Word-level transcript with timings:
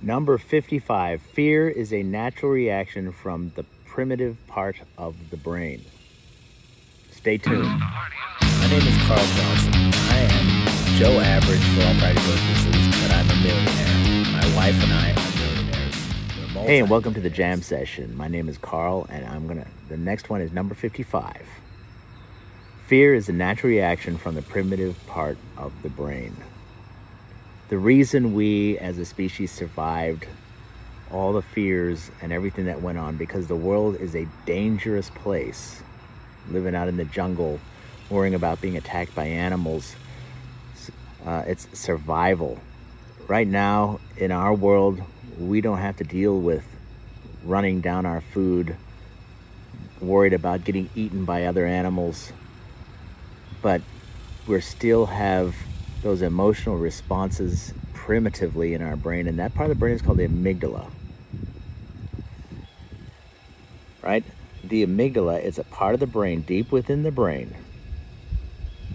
Number 0.00 0.38
55 0.38 1.20
Fear 1.20 1.68
is 1.68 1.92
a 1.92 2.04
natural 2.04 2.52
reaction 2.52 3.10
from 3.10 3.50
the 3.56 3.64
primitive 3.84 4.36
part 4.46 4.76
of 4.96 5.30
the 5.30 5.36
brain. 5.36 5.84
Stay 7.10 7.36
tuned. 7.36 7.66
My 7.66 8.68
name 8.70 8.86
is 8.86 8.96
Carl 9.08 9.18
Johnson. 9.18 9.72
I 9.74 10.18
am 10.30 10.98
Joe 10.98 11.18
Average 11.18 11.64
for 11.74 11.82
all 11.82 11.94
practical 11.94 12.30
purposes, 12.30 13.02
but 13.02 13.10
I'm 13.10 13.28
a 13.28 13.36
millionaire. 13.42 14.40
My 14.40 14.56
wife 14.56 14.80
and 14.84 14.92
I 14.92 15.10
are 15.10 15.36
millionaires. 15.36 15.94
Hey, 16.64 16.78
and 16.78 16.88
welcome 16.88 17.12
to 17.14 17.20
the 17.20 17.30
jam 17.30 17.60
session. 17.60 18.16
My 18.16 18.28
name 18.28 18.48
is 18.48 18.56
Carl, 18.56 19.04
and 19.10 19.26
I'm 19.26 19.48
gonna. 19.48 19.66
The 19.88 19.96
next 19.96 20.30
one 20.30 20.40
is 20.40 20.52
number 20.52 20.76
55. 20.76 21.42
Fear 22.86 23.14
is 23.16 23.28
a 23.28 23.32
natural 23.32 23.70
reaction 23.72 24.16
from 24.16 24.36
the 24.36 24.42
primitive 24.42 25.04
part 25.08 25.38
of 25.56 25.72
the 25.82 25.88
brain 25.88 26.36
the 27.68 27.78
reason 27.78 28.34
we 28.34 28.78
as 28.78 28.98
a 28.98 29.04
species 29.04 29.52
survived 29.52 30.26
all 31.10 31.32
the 31.32 31.42
fears 31.42 32.10
and 32.22 32.32
everything 32.32 32.66
that 32.66 32.80
went 32.80 32.98
on 32.98 33.16
because 33.16 33.46
the 33.46 33.56
world 33.56 33.96
is 33.96 34.14
a 34.14 34.26
dangerous 34.46 35.10
place 35.10 35.82
living 36.50 36.74
out 36.74 36.88
in 36.88 36.96
the 36.96 37.04
jungle 37.04 37.60
worrying 38.08 38.34
about 38.34 38.60
being 38.60 38.76
attacked 38.76 39.14
by 39.14 39.26
animals. 39.26 39.96
Uh, 41.26 41.42
it's 41.46 41.68
survival. 41.78 42.58
Right 43.26 43.46
now 43.46 44.00
in 44.16 44.32
our 44.32 44.54
world 44.54 45.02
we 45.38 45.60
don't 45.60 45.78
have 45.78 45.96
to 45.98 46.04
deal 46.04 46.40
with 46.40 46.64
running 47.44 47.80
down 47.80 48.06
our 48.06 48.20
food 48.20 48.76
worried 50.00 50.32
about 50.32 50.64
getting 50.64 50.88
eaten 50.94 51.24
by 51.24 51.44
other 51.44 51.66
animals. 51.66 52.32
But 53.60 53.82
we 54.46 54.58
still 54.60 55.06
have 55.06 55.54
those 56.02 56.22
emotional 56.22 56.76
responses 56.76 57.72
primitively 57.92 58.74
in 58.74 58.82
our 58.82 58.96
brain, 58.96 59.26
and 59.26 59.38
that 59.38 59.54
part 59.54 59.70
of 59.70 59.76
the 59.76 59.80
brain 59.80 59.94
is 59.94 60.02
called 60.02 60.18
the 60.18 60.28
amygdala. 60.28 60.90
Right? 64.02 64.24
The 64.64 64.86
amygdala 64.86 65.42
is 65.42 65.58
a 65.58 65.64
part 65.64 65.94
of 65.94 66.00
the 66.00 66.06
brain 66.06 66.42
deep 66.42 66.72
within 66.72 67.02
the 67.02 67.10
brain. 67.10 67.54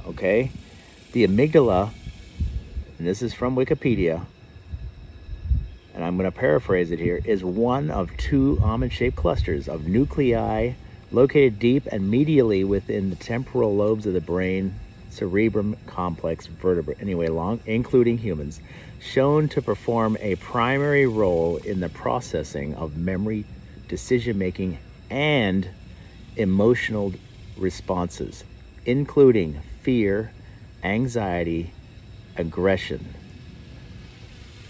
Okay? 0.05 0.51
The 1.11 1.27
amygdala, 1.27 1.91
and 2.97 3.07
this 3.07 3.21
is 3.21 3.33
from 3.33 3.55
Wikipedia, 3.55 4.25
and 5.93 6.03
I'm 6.03 6.17
going 6.17 6.31
to 6.31 6.37
paraphrase 6.37 6.89
it 6.89 6.99
here, 6.99 7.21
is 7.23 7.43
one 7.43 7.91
of 7.91 8.15
two 8.17 8.59
almond 8.63 8.93
shaped 8.93 9.15
clusters 9.15 9.67
of 9.67 9.87
nuclei 9.87 10.73
located 11.11 11.59
deep 11.59 11.85
and 11.91 12.11
medially 12.11 12.65
within 12.65 13.11
the 13.11 13.15
temporal 13.15 13.75
lobes 13.75 14.07
of 14.07 14.13
the 14.13 14.21
brain 14.21 14.73
cerebrum 15.13 15.77
complex 15.85 16.47
vertebrate, 16.47 16.97
anyway, 16.99 17.27
long, 17.27 17.59
including 17.65 18.17
humans, 18.17 18.59
shown 18.99 19.47
to 19.49 19.61
perform 19.61 20.17
a 20.19 20.35
primary 20.35 21.05
role 21.05 21.57
in 21.57 21.79
the 21.79 21.89
processing 21.89 22.73
of 22.75 22.97
memory, 22.97 23.45
decision 23.87 24.37
making, 24.37 24.77
and 25.09 25.69
emotional 26.35 27.13
responses, 27.57 28.43
including 28.85 29.61
fear, 29.81 30.31
anxiety, 30.83 31.71
aggression. 32.35 33.13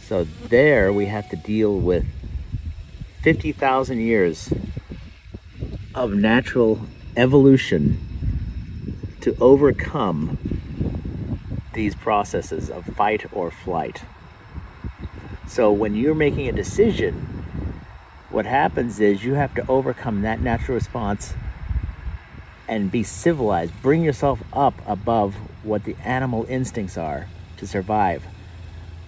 So, 0.02 0.26
there 0.50 0.92
we 0.92 1.06
have 1.06 1.30
to 1.30 1.38
deal 1.38 1.78
with 1.78 2.06
50,000 3.22 4.00
years 4.00 4.52
of 5.96 6.14
natural 6.14 6.82
evolution 7.16 8.13
to 9.24 9.34
overcome 9.40 10.38
these 11.72 11.96
processes 11.96 12.70
of 12.70 12.86
fight 12.86 13.26
or 13.32 13.50
flight. 13.50 14.04
So 15.48 15.72
when 15.72 15.96
you're 15.96 16.14
making 16.14 16.50
a 16.50 16.52
decision, 16.52 17.14
what 18.30 18.46
happens 18.46 19.00
is 19.00 19.24
you 19.24 19.36
have 19.36 19.56
to 19.56 19.66
overcome 19.68 20.24
that 20.24 20.42
natural 20.42 20.76
response 20.76 21.36
and 22.68 22.92
be 22.92 23.02
civilized. 23.02 23.74
Bring 23.82 24.04
yourself 24.04 24.44
up 24.52 24.74
above 24.86 25.36
what 25.64 25.86
the 25.86 25.96
animal 26.04 26.46
instincts 26.50 26.98
are 26.98 27.28
to 27.58 27.66
survive. 27.66 28.26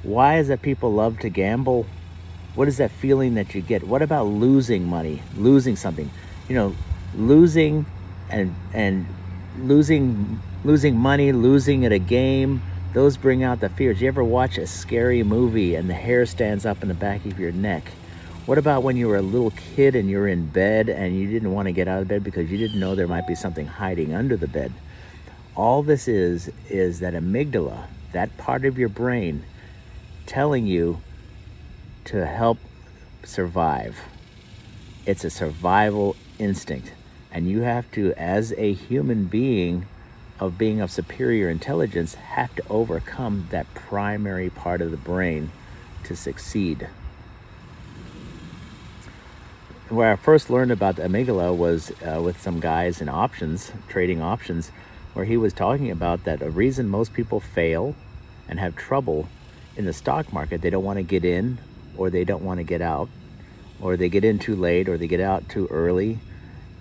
Why 0.02 0.38
is 0.38 0.50
it 0.50 0.62
people 0.62 0.94
love 0.94 1.20
to 1.20 1.30
gamble? 1.30 1.88
What 2.54 2.70
is 2.70 2.78
that 2.78 2.92
feeling 2.92 3.34
that 3.34 3.54
you 3.54 3.62
get? 3.62 3.84
What 3.84 4.02
about 4.02 4.28
losing 4.28 4.88
money, 4.88 5.24
losing 5.36 5.76
something? 5.76 6.10
You 6.48 6.56
know, 6.56 6.76
losing 7.16 7.86
and 8.30 8.56
and 8.74 9.08
losing 9.60 10.40
losing 10.64 10.98
money, 10.98 11.32
losing 11.32 11.86
at 11.86 11.92
a 11.92 12.00
game, 12.00 12.62
those 12.94 13.18
bring 13.18 13.44
out 13.44 13.60
the 13.60 13.70
fears. 13.70 14.02
You 14.02 14.08
ever 14.08 14.24
watch 14.24 14.58
a 14.58 14.66
scary 14.66 15.22
movie 15.22 15.76
and 15.76 15.90
the 15.90 15.94
hair 15.94 16.26
stands 16.26 16.66
up 16.66 16.82
in 16.82 16.88
the 16.88 16.96
back 16.96 17.26
of 17.26 17.40
your 17.40 17.52
neck? 17.52 17.92
What 18.46 18.58
about 18.58 18.84
when 18.84 18.96
you 18.96 19.08
were 19.08 19.18
a 19.18 19.22
little 19.22 19.52
kid 19.52 19.96
and 19.96 20.10
you're 20.10 20.28
in 20.28 20.48
bed 20.48 20.90
and 20.90 21.16
you 21.16 21.28
didn't 21.30 21.52
want 21.52 21.68
to 21.68 21.72
get 21.72 21.88
out 21.88 22.02
of 22.02 22.08
bed 22.08 22.24
because 22.24 22.52
you 22.52 22.58
didn't 22.58 22.80
know 22.80 22.96
there 22.96 23.08
might 23.08 23.28
be 23.28 23.36
something 23.36 23.68
hiding 23.68 24.14
under 24.14 24.38
the 24.38 24.48
bed? 24.48 24.72
All 25.56 25.84
this 25.84 26.08
is 26.08 26.52
is 26.70 27.00
that 27.00 27.14
amygdala, 27.14 27.88
that 28.12 28.38
part 28.38 28.66
of 28.66 28.78
your 28.78 28.90
brain 28.90 29.44
telling 30.26 30.66
you 30.66 31.02
to 32.06 32.26
help 32.26 32.60
survive. 33.24 34.00
It's 35.06 35.24
a 35.24 35.30
survival 35.30 36.16
instinct. 36.40 36.92
And 37.36 37.50
you 37.50 37.64
have 37.64 37.92
to, 37.92 38.14
as 38.14 38.54
a 38.54 38.72
human 38.72 39.26
being 39.26 39.88
of 40.40 40.58
being 40.58 40.80
of 40.80 40.90
superior 40.90 41.50
intelligence, 41.50 42.14
have 42.16 42.56
to 42.56 42.64
overcome 42.70 43.48
that 43.52 43.74
primary 43.74 44.50
part 44.50 44.80
of 44.82 44.90
the 44.90 44.96
brain 44.96 45.52
to 46.06 46.16
succeed. 46.16 46.88
Where 49.90 50.14
I 50.14 50.16
first 50.16 50.50
learned 50.50 50.72
about 50.72 50.96
the 50.96 51.04
amygdala 51.04 51.56
was 51.58 51.92
uh, 52.02 52.22
with 52.22 52.42
some 52.42 52.62
guys 52.62 53.02
in 53.02 53.10
options, 53.10 53.74
trading 53.90 54.22
options, 54.22 54.70
where 55.14 55.26
he 55.26 55.36
was 55.36 55.52
talking 55.52 55.92
about 55.92 56.24
that 56.24 56.42
a 56.42 56.50
reason 56.50 56.88
most 56.88 57.12
people 57.14 57.42
fail 57.42 57.96
and 58.48 58.62
have 58.62 58.78
trouble 58.78 59.28
in 59.76 59.84
the 59.84 59.94
stock 59.94 60.32
market, 60.32 60.62
they 60.62 60.70
don't 60.70 60.86
want 60.86 61.00
to 61.00 61.04
get 61.04 61.26
in 61.26 61.58
or 61.98 62.10
they 62.10 62.24
don't 62.24 62.46
want 62.46 62.60
to 62.60 62.64
get 62.64 62.82
out, 62.82 63.10
or 63.82 63.98
they 63.98 64.08
get 64.08 64.24
in 64.24 64.40
too 64.40 64.56
late 64.56 64.88
or 64.88 64.98
they 64.98 65.08
get 65.08 65.20
out 65.20 65.50
too 65.50 65.68
early 65.70 66.18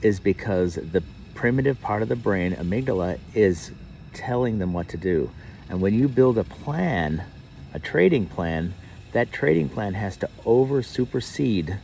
is 0.04 0.20
because 0.20 0.74
the 0.74 1.02
primitive 1.34 1.80
part 1.80 2.02
of 2.02 2.08
the 2.08 2.14
brain, 2.14 2.52
amygdala, 2.52 3.18
is 3.34 3.72
telling 4.12 4.58
them 4.58 4.72
what 4.72 4.88
to 4.90 4.96
do. 4.96 5.30
And 5.68 5.80
when 5.80 5.94
you 5.94 6.08
build 6.08 6.36
a 6.36 6.44
plan, 6.44 7.24
a 7.72 7.78
trading 7.78 8.26
plan, 8.26 8.74
that 9.12 9.32
trading 9.32 9.70
plan 9.70 9.94
has 9.94 10.16
to 10.18 10.28
over 10.44 10.82
supersede 10.82 11.78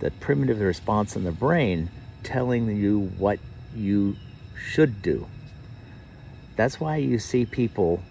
the 0.00 0.10
primitive 0.10 0.60
response 0.60 1.14
in 1.14 1.24
the 1.24 1.32
brain 1.32 1.90
telling 2.22 2.74
you 2.74 3.12
what 3.18 3.38
you 3.74 4.16
should 4.58 5.02
do. 5.02 5.26
That's 6.56 6.80
why 6.80 6.96
you 6.96 7.18
see 7.18 7.44
people 7.44 8.02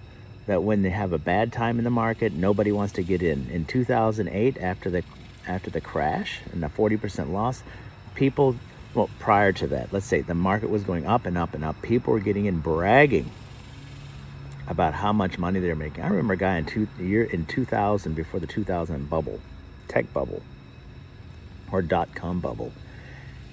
that 0.45 0.61
when 0.61 0.83
they 0.83 0.91
have 0.91 1.11
a 1.11 1.17
bad 1.17 1.51
time 1.51 1.79
in 1.79 1.83
the 1.83 1.89
market, 1.89 2.31
nobody 2.33 2.71
wants 2.71 2.93
to 2.93 3.03
get 3.03 3.23
in. 3.23 3.49
In 3.49 3.65
2008, 3.65 4.57
after 4.59 4.89
the 4.91 5.03
after 5.47 5.69
the 5.69 5.81
crash 5.81 6.39
and 6.51 6.63
the 6.63 6.67
40% 6.67 7.31
loss, 7.31 7.61
people 8.15 8.55
well, 8.95 9.09
prior 9.19 9.51
to 9.51 9.67
that, 9.67 9.91
let's 9.91 10.05
say 10.05 10.21
the 10.21 10.33
market 10.33 10.69
was 10.69 10.83
going 10.83 11.05
up 11.05 11.25
and 11.25 11.37
up 11.37 11.53
and 11.53 11.63
up. 11.63 11.81
People 11.81 12.13
were 12.13 12.19
getting 12.19 12.45
in 12.45 12.59
bragging 12.59 13.29
about 14.67 14.95
how 14.95 15.11
much 15.11 15.37
money 15.37 15.59
they're 15.59 15.75
making. 15.75 16.03
I 16.03 16.07
remember 16.07 16.33
a 16.33 16.37
guy 16.37 16.57
in 16.57 16.65
two 16.65 16.87
year 16.97 17.23
in 17.23 17.45
2000 17.45 18.15
before 18.15 18.39
the 18.39 18.47
2000 18.47 19.09
bubble, 19.09 19.41
tech 19.87 20.11
bubble, 20.13 20.41
or 21.71 21.81
dot 21.81 22.15
com 22.15 22.39
bubble. 22.39 22.71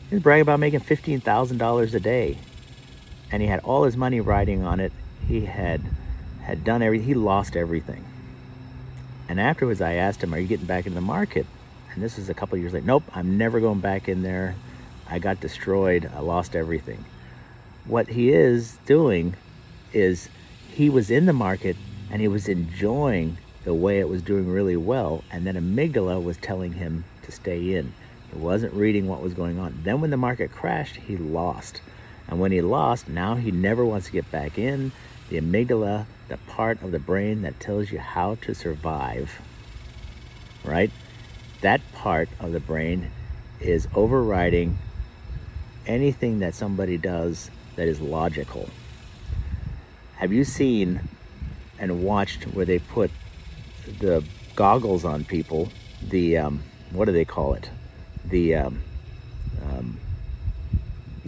He 0.09 0.15
was 0.17 0.23
bragging 0.23 0.43
about 0.43 0.61
making 0.61 0.81
fifteen 0.81 1.21
thousand 1.21 1.59
dollars 1.59 1.93
a 1.95 2.01
day, 2.01 2.39
and 3.31 3.43
he 3.43 3.49
had 3.49 3.61
all 3.61 3.85
his 3.85 3.97
money 3.97 4.21
riding 4.21 4.63
on 4.63 4.79
it. 4.79 4.93
He 5.27 5.47
had 5.47 5.83
had 6.43 6.65
done 6.65 6.83
everything. 6.83 7.09
He 7.09 7.15
lost 7.15 7.57
everything. 7.57 8.05
And 9.29 9.41
afterwards, 9.41 9.81
I 9.81 9.95
asked 9.95 10.23
him, 10.23 10.33
"Are 10.35 10.39
you 10.39 10.47
getting 10.47 10.67
back 10.67 10.87
in 10.87 10.95
the 10.95 11.01
market?" 11.01 11.47
And 11.95 12.03
this 12.03 12.19
is 12.19 12.29
a 12.29 12.35
couple 12.35 12.57
years 12.59 12.73
later. 12.73 12.87
Nope, 12.87 13.05
I'm 13.15 13.37
never 13.37 13.61
going 13.61 13.81
back 13.81 14.09
in 14.09 14.23
there. 14.23 14.55
I 15.09 15.19
got 15.19 15.41
destroyed. 15.41 16.11
I 16.15 16.21
lost 16.21 16.57
everything. 16.57 17.05
What 17.85 18.09
he 18.09 18.31
is 18.31 18.79
doing 18.87 19.35
is 19.93 20.29
he 20.71 20.89
was 20.89 21.11
in 21.11 21.27
the 21.27 21.33
market 21.33 21.77
and 22.11 22.21
he 22.21 22.29
was 22.29 22.49
enjoying 22.49 23.39
the 23.65 23.75
way 23.75 23.99
it 23.99 24.09
was 24.09 24.23
doing 24.23 24.49
really 24.51 24.77
well. 24.77 25.25
And 25.31 25.47
then 25.47 25.55
amygdala 25.55 26.23
was 26.23 26.37
telling 26.37 26.75
him 26.75 27.05
to 27.23 27.33
stay 27.33 27.75
in. 27.75 27.93
He 28.33 28.39
wasn't 28.39 28.75
reading 28.75 29.09
what 29.09 29.23
was 29.23 29.35
going 29.35 29.59
on. 29.59 29.81
Then 29.83 30.01
when 30.01 30.11
the 30.11 30.17
market 30.17 30.53
crashed, 30.53 30.97
he 30.97 31.17
lost. 31.17 31.81
And 32.29 32.41
when 32.41 32.53
he 32.53 32.63
lost, 32.63 33.09
now 33.09 33.35
he 33.35 33.51
never 33.51 33.85
wants 33.85 34.07
to 34.07 34.13
get 34.13 34.31
back 34.31 34.59
in. 34.59 34.93
The 35.29 35.41
amygdala, 35.41 36.07
the 36.29 36.37
part 36.37 36.83
of 36.83 36.93
the 36.93 36.99
brain 36.99 37.43
that 37.43 37.61
tells 37.61 37.91
you 37.91 37.99
how 37.99 38.37
to 38.37 38.55
survive, 38.55 39.41
right? 40.65 40.91
That 41.61 41.81
part 41.93 42.29
of 42.41 42.53
the 42.53 42.61
brain 42.61 43.11
is 43.61 43.87
overriding 43.95 44.79
anything 45.87 46.39
that 46.41 46.55
somebody 46.55 46.97
does 46.97 47.51
that 47.77 47.89
is 47.89 48.01
logical. 48.01 48.69
Have 50.17 50.33
you 50.33 50.45
seen 50.45 51.09
and 51.79 52.05
watched 52.05 52.45
where 52.45 52.65
they 52.65 52.79
put 52.79 53.11
the 53.99 54.25
goggles 54.55 55.05
on 55.05 55.25
people 55.25 55.71
the 56.09 56.37
um, 56.37 56.63
what 56.91 57.07
do 57.07 57.13
they 57.13 57.25
call 57.25 57.55
it? 57.55 57.71
The 58.25 58.57
um, 58.57 58.83
um, 59.63 60.01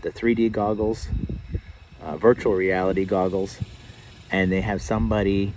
the 0.03 0.11
3D 0.11 0.53
goggles, 0.53 1.09
uh, 2.03 2.17
virtual 2.17 2.55
reality 2.55 3.05
goggles, 3.05 3.59
and 4.31 4.53
they 4.53 4.61
have 4.61 4.83
somebody 4.83 5.55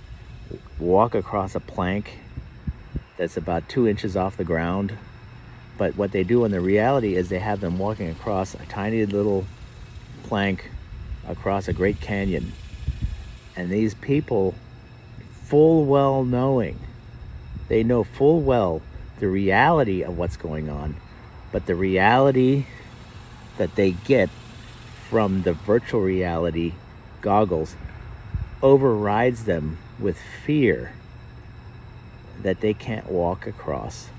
walk 0.80 1.16
across 1.16 1.56
a 1.56 1.60
plank 1.60 2.20
that's 3.18 3.36
about 3.36 3.68
two 3.68 3.88
inches 3.88 4.16
off 4.16 4.38
the 4.38 4.44
ground. 4.44 4.98
But 5.78 5.96
what 5.96 6.12
they 6.12 6.24
do 6.24 6.44
in 6.46 6.52
the 6.52 6.60
reality 6.60 7.16
is 7.16 7.30
they 7.30 7.40
have 7.40 7.62
them 7.62 7.78
walking 7.78 8.10
across 8.10 8.56
a 8.56 8.66
tiny 8.66 9.06
little 9.06 9.46
plank 10.24 10.72
across 11.28 11.68
a 11.68 11.74
great 11.74 12.02
canyon. 12.02 12.54
And 13.56 13.70
these 13.70 13.94
people, 13.94 14.56
full 15.46 15.86
well 15.86 16.24
knowing, 16.24 16.80
they 17.68 17.84
know 17.84 18.04
full 18.04 18.42
well 18.42 18.82
the 19.20 19.28
reality 19.28 20.04
of 20.04 20.18
what's 20.18 20.38
going 20.38 20.70
on, 20.70 20.96
but 21.52 21.66
the 21.66 21.76
reality 21.76 22.66
that 23.58 23.76
they 23.76 23.92
get 23.92 24.30
from 25.10 25.44
the 25.44 25.54
virtual 25.54 26.02
reality 26.02 26.74
goggles 27.22 27.76
overrides 28.62 29.46
them 29.46 29.78
with 30.00 30.18
fear 30.46 30.94
that 32.42 32.62
they 32.62 32.74
can't 32.74 33.10
walk 33.10 33.48
across 33.48 34.10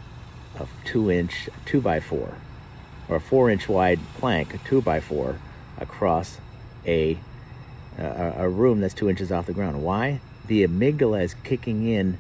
a 0.61 0.67
two 0.85 1.11
inch 1.11 1.49
two 1.65 1.81
by 1.81 2.01
four 2.01 2.35
or 3.09 3.17
a 3.17 3.21
four 3.21 3.51
inch 3.51 3.69
wide 3.69 4.01
plank, 4.19 4.55
a 4.55 4.59
two 4.59 4.83
by 4.83 5.01
four, 5.01 5.39
across 5.79 6.39
a, 6.87 7.19
a, 7.99 8.35
a 8.39 8.49
room 8.49 8.81
that's 8.81 8.95
two 8.95 9.09
inches 9.09 9.33
off 9.33 9.47
the 9.47 9.53
ground. 9.53 9.83
Why? 9.83 10.21
The 10.47 10.67
amygdala 10.67 11.23
is 11.23 11.35
kicking 11.43 11.87
in. 11.87 12.19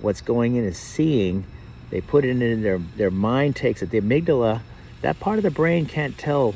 What's 0.00 0.20
going 0.20 0.56
in 0.56 0.64
is 0.64 0.78
seeing. 0.78 1.44
They 1.90 2.00
put 2.00 2.24
it 2.24 2.40
in 2.40 2.62
their 2.62 2.78
their 2.78 3.10
mind 3.10 3.56
takes 3.56 3.82
it. 3.82 3.90
The 3.90 4.00
amygdala, 4.00 4.62
that 5.02 5.20
part 5.20 5.38
of 5.38 5.42
the 5.42 5.50
brain 5.50 5.86
can't 5.86 6.16
tell 6.16 6.54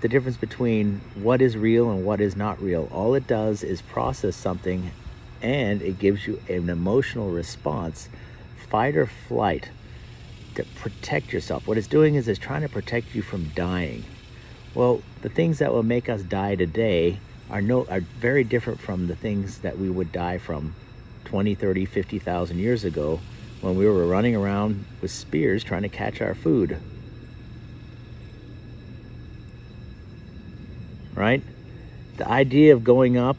the 0.00 0.08
difference 0.08 0.36
between 0.36 1.00
what 1.14 1.42
is 1.42 1.56
real 1.56 1.90
and 1.90 2.04
what 2.04 2.20
is 2.20 2.36
not 2.36 2.60
real. 2.62 2.88
All 2.90 3.14
it 3.14 3.26
does 3.26 3.62
is 3.62 3.82
process 3.82 4.34
something 4.34 4.92
and 5.42 5.82
it 5.82 5.98
gives 5.98 6.26
you 6.26 6.40
an 6.48 6.68
emotional 6.68 7.30
response, 7.30 8.08
fight 8.68 8.96
or 8.96 9.06
flight, 9.06 9.70
to 10.54 10.64
protect 10.76 11.32
yourself. 11.32 11.66
What 11.66 11.78
it's 11.78 11.86
doing 11.86 12.14
is 12.14 12.28
it's 12.28 12.38
trying 12.38 12.62
to 12.62 12.68
protect 12.68 13.14
you 13.14 13.22
from 13.22 13.48
dying. 13.54 14.04
Well, 14.74 15.02
the 15.22 15.28
things 15.28 15.58
that 15.58 15.72
will 15.72 15.82
make 15.82 16.08
us 16.08 16.22
die 16.22 16.54
today 16.54 17.18
are 17.50 17.60
no 17.60 17.84
are 17.86 18.00
very 18.00 18.44
different 18.44 18.80
from 18.80 19.08
the 19.08 19.16
things 19.16 19.58
that 19.58 19.78
we 19.78 19.90
would 19.90 20.12
die 20.12 20.38
from 20.38 20.74
20, 21.24 21.54
30, 21.54 21.84
50,000 21.84 22.58
years 22.58 22.84
ago 22.84 23.20
when 23.60 23.76
we 23.76 23.86
were 23.86 24.06
running 24.06 24.36
around 24.36 24.84
with 25.00 25.10
spears 25.10 25.64
trying 25.64 25.82
to 25.82 25.88
catch 25.88 26.20
our 26.20 26.34
food. 26.34 26.78
Right? 31.14 31.42
The 32.16 32.28
idea 32.28 32.72
of 32.72 32.84
going 32.84 33.16
up 33.16 33.36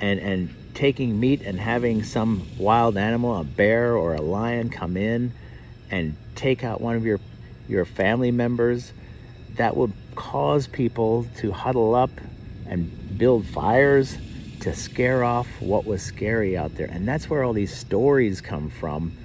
and 0.00 0.18
and 0.20 0.54
taking 0.74 1.18
meat 1.18 1.40
and 1.42 1.58
having 1.58 2.04
some 2.04 2.46
wild 2.58 2.98
animal, 2.98 3.40
a 3.40 3.44
bear 3.44 3.96
or 3.96 4.14
a 4.14 4.20
lion 4.20 4.68
come 4.68 4.96
in 4.96 5.32
and 5.90 6.16
take 6.34 6.64
out 6.64 6.80
one 6.80 6.96
of 6.96 7.04
your 7.04 7.20
your 7.68 7.84
family 7.84 8.30
members, 8.30 8.92
that 9.56 9.76
would 9.76 9.92
cause 10.14 10.66
people 10.66 11.26
to 11.38 11.50
huddle 11.52 11.94
up 11.94 12.10
and 12.68 13.18
build 13.18 13.44
fires 13.44 14.16
to 14.60 14.72
scare 14.74 15.24
off 15.24 15.48
what 15.60 15.84
was 15.84 16.02
scary 16.02 16.56
out 16.56 16.76
there. 16.76 16.86
And 16.86 17.06
that's 17.06 17.28
where 17.28 17.42
all 17.42 17.52
these 17.52 17.76
stories 17.76 18.40
come 18.40 18.70
from. 18.70 19.16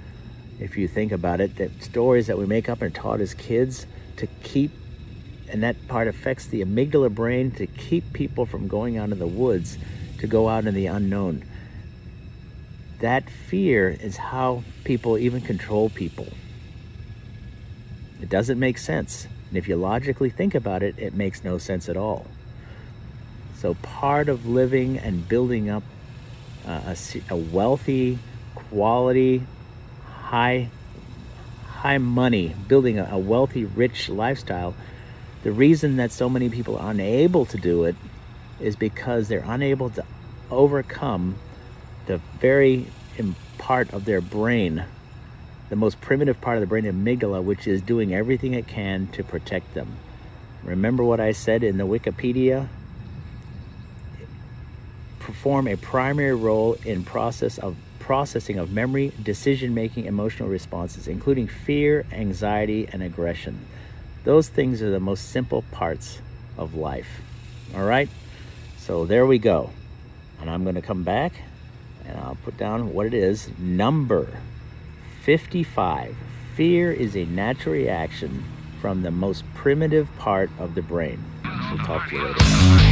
If 0.58 0.76
you 0.76 0.88
think 0.88 1.12
about 1.12 1.40
it, 1.40 1.56
that 1.56 1.82
stories 1.82 2.26
that 2.26 2.36
we 2.38 2.46
make 2.46 2.68
up 2.68 2.82
and 2.82 2.94
taught 2.94 3.20
as 3.20 3.34
kids 3.34 3.86
to 4.16 4.26
keep 4.42 4.72
and 5.48 5.62
that 5.62 5.86
part 5.86 6.08
affects 6.08 6.46
the 6.46 6.64
amygdala 6.64 7.14
brain 7.14 7.50
to 7.52 7.66
keep 7.66 8.14
people 8.14 8.46
from 8.46 8.68
going 8.68 8.96
out 8.96 9.10
in 9.10 9.18
the 9.18 9.26
woods 9.26 9.76
to 10.18 10.26
go 10.26 10.48
out 10.48 10.64
in 10.66 10.74
the 10.74 10.86
unknown. 10.86 11.44
That 13.00 13.28
fear 13.28 13.90
is 13.90 14.16
how 14.16 14.64
people 14.84 15.18
even 15.18 15.42
control 15.42 15.90
people. 15.90 16.28
It 18.22 18.28
doesn't 18.28 18.58
make 18.58 18.78
sense. 18.78 19.26
And 19.48 19.58
if 19.58 19.68
you 19.68 19.76
logically 19.76 20.30
think 20.30 20.54
about 20.54 20.82
it, 20.82 20.94
it 20.96 21.12
makes 21.12 21.44
no 21.44 21.58
sense 21.58 21.88
at 21.88 21.96
all. 21.96 22.26
So, 23.56 23.74
part 23.74 24.28
of 24.28 24.46
living 24.46 24.96
and 24.96 25.28
building 25.28 25.68
up 25.68 25.82
uh, 26.66 26.94
a, 26.94 26.96
a 27.30 27.36
wealthy, 27.36 28.18
quality, 28.54 29.42
high, 30.04 30.70
high 31.66 31.98
money, 31.98 32.54
building 32.68 32.98
a, 32.98 33.08
a 33.10 33.18
wealthy, 33.18 33.64
rich 33.64 34.08
lifestyle, 34.08 34.74
the 35.42 35.52
reason 35.52 35.96
that 35.96 36.12
so 36.12 36.28
many 36.28 36.48
people 36.48 36.78
are 36.78 36.90
unable 36.92 37.44
to 37.46 37.58
do 37.58 37.84
it 37.84 37.96
is 38.60 38.76
because 38.76 39.26
they're 39.28 39.44
unable 39.44 39.90
to 39.90 40.04
overcome 40.50 41.36
the 42.06 42.18
very 42.38 42.86
part 43.58 43.92
of 43.92 44.04
their 44.04 44.20
brain 44.20 44.84
the 45.72 45.76
most 45.76 46.02
primitive 46.02 46.38
part 46.38 46.58
of 46.58 46.60
the 46.60 46.66
brain, 46.66 46.84
amygdala, 46.84 47.42
which 47.42 47.66
is 47.66 47.80
doing 47.80 48.14
everything 48.14 48.52
it 48.52 48.66
can 48.66 49.06
to 49.06 49.24
protect 49.24 49.72
them. 49.72 49.96
Remember 50.62 51.02
what 51.02 51.18
I 51.18 51.32
said 51.32 51.64
in 51.64 51.78
the 51.78 51.86
Wikipedia? 51.86 52.68
Perform 55.18 55.66
a 55.66 55.76
primary 55.76 56.34
role 56.34 56.76
in 56.84 57.04
process 57.04 57.56
of 57.56 57.74
processing 57.98 58.58
of 58.58 58.70
memory, 58.70 59.12
decision 59.22 59.72
making, 59.72 60.04
emotional 60.04 60.46
responses, 60.46 61.08
including 61.08 61.48
fear, 61.48 62.04
anxiety, 62.12 62.86
and 62.92 63.02
aggression. 63.02 63.58
Those 64.24 64.50
things 64.50 64.82
are 64.82 64.90
the 64.90 65.00
most 65.00 65.30
simple 65.30 65.62
parts 65.70 66.20
of 66.58 66.74
life. 66.74 67.22
All 67.74 67.84
right? 67.84 68.10
So 68.76 69.06
there 69.06 69.24
we 69.24 69.38
go. 69.38 69.70
And 70.38 70.50
I'm 70.50 70.64
going 70.64 70.74
to 70.74 70.82
come 70.82 71.02
back 71.02 71.32
and 72.06 72.18
I'll 72.18 72.36
put 72.44 72.58
down 72.58 72.92
what 72.92 73.06
it 73.06 73.14
is. 73.14 73.48
Number 73.58 74.28
55. 75.22 76.16
Fear 76.56 76.92
is 76.92 77.16
a 77.16 77.24
natural 77.26 77.74
reaction 77.74 78.42
from 78.80 79.02
the 79.02 79.12
most 79.12 79.44
primitive 79.54 80.08
part 80.18 80.50
of 80.58 80.74
the 80.74 80.82
brain. 80.82 81.22
We'll 81.70 81.78
talk 81.78 82.08
to 82.08 82.16
you 82.16 82.22
later. 82.24 82.91